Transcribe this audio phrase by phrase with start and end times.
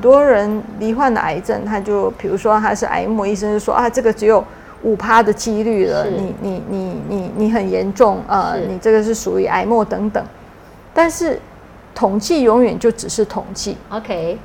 [0.00, 4.44] 多人罹患的癌症，他就比如说他是癌末，医生就说啊，这个只有
[4.82, 10.24] 五趴的几率了，你你你你你很严重，呃，你这个是属于癌末等等。
[10.92, 11.40] 但是
[11.94, 14.38] 统计永远就只是统计，OK，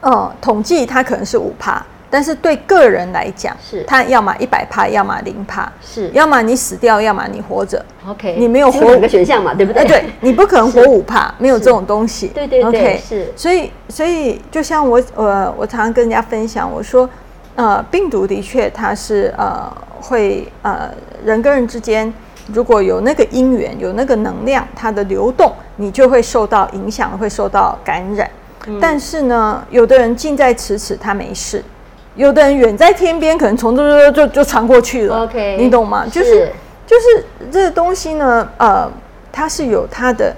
[0.00, 3.82] 呃，统计它可能是五趴，但是对个人来讲，是。
[3.84, 6.10] 他要么一百趴，要么零趴，是。
[6.10, 7.82] 要么你死掉，要么你活着。
[8.06, 9.82] OK，你没有活只两个选项嘛，对不对？
[9.82, 12.26] 哎，对你不可能活五趴，没有这种东西。
[12.28, 13.32] 对对对 OK，是。
[13.34, 17.08] 所以所以就像我呃，我常常跟人家分享，我说
[17.54, 20.90] 呃，病毒的确它是呃会呃
[21.24, 22.12] 人跟人之间
[22.52, 28.30] 如果有那个因缘，有那个能量，它的流动，你就会受到影响，会受到感染。
[28.66, 28.78] 嗯。
[28.80, 31.60] 但是呢，有的人近在咫尺，他没事；
[32.14, 35.22] 有的人远在天边，可能从这就就就传过去了。
[35.24, 36.04] OK，你懂吗？
[36.06, 36.52] 就是是
[36.86, 38.90] 就是这个东西呢，呃，
[39.32, 40.34] 它是有它的，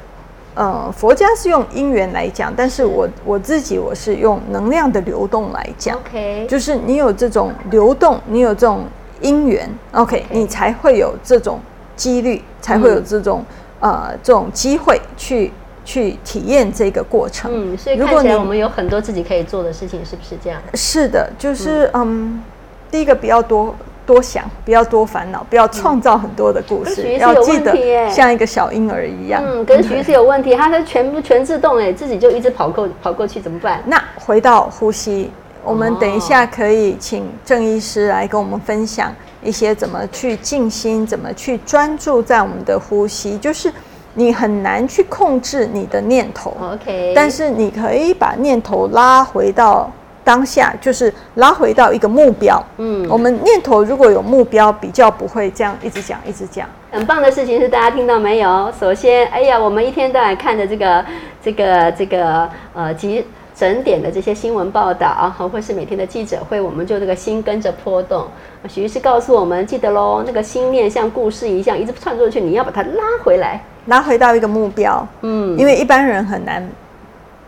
[0.54, 8.84] 呃，佛家是用因缘来讲，但是我我自己我是用能量的流动来讲，OK，就是你有这种流动，你有这种
[9.20, 11.58] 因缘，OK，你才会有这种
[11.96, 13.44] 几率，才会有这种、
[13.80, 15.50] 呃这种机会去
[15.84, 17.50] 去体验这个过程。
[17.52, 20.60] 嗯，所以如果你看起来我们有很多自己可以做的事情，是不是这样？
[20.74, 22.42] 是的，就是嗯
[22.90, 23.74] 第一个不要多
[24.06, 27.74] 多想，不要多烦恼，不要创造很多的故事，要记得
[28.10, 29.42] 像一个小婴儿一样。
[29.44, 33.82] 嗯，可是徐医师有问题，他是全部全自动哎，自己就一直跑过跑过去，怎么办？
[33.86, 35.30] 那回到呼吸，
[35.64, 43.72] 我们哦等一下可以请郑医师来跟我们分享一些怎么去静心，怎么去专注在我们的呼吸，就是
[44.14, 46.56] 你很难去控制你的念头。
[46.60, 49.90] OK，但是你可以把念头拉回到
[50.22, 52.64] 当下，就是拉回到一个目标。
[52.78, 56.66] 嗯我们念头如果有目标，比较不会这样一直讲一直讲。
[56.90, 58.72] 很棒的事情是大家听到没有？
[58.78, 61.04] 首先，哎呀，我们一天到晚看的这个
[61.42, 68.26] 这个这个呃急整点的这些新闻报道啊，或是每天的记者会，我们就这个心跟着波动。
[68.68, 73.60] 许医师告诉我们，记得喽，那个心念像故事一样一直串出去，你要把它拉回来。
[73.86, 76.66] 拉回到一个目标，嗯，因为一般人很难，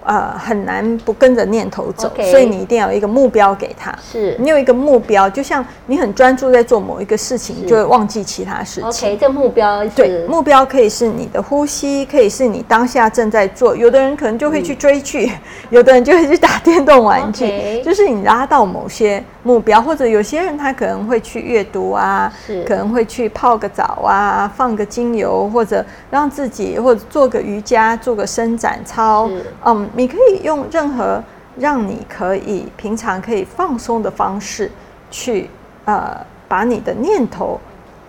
[0.06, 3.93] 呃，很难不跟着念头走所以你一定要有一个目标给他。
[4.12, 9.11] 是你有一个目标，就像你很专注在做某一个事情，你就会忘记其他事情。
[9.11, 13.75] OK，这目标是对，目标可以是你的呼吸，可以是你当下正在做。
[13.77, 15.28] 有的人可能就会去追剧，
[15.71, 17.83] 有的人就会去打电动玩具。
[17.83, 22.33] 就是你拉到某些目标，或者有些人他可能会去阅读啊，
[22.65, 29.28] 可能会去泡个澡啊，放个精油，或者让自己或者做个瑜伽，做个伸展操。
[29.65, 31.23] 嗯，你可以用任何
[31.57, 34.71] 让你可以平常可以放松的方式
[35.11, 35.49] 去
[35.87, 36.15] 呃
[36.47, 37.59] 把你的念头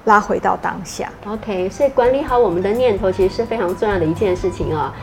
[0.04, 1.10] 拉回到当下。
[1.26, 4.94] OK，所以管理好我们的念头，其实是非常重要的一件事情啊。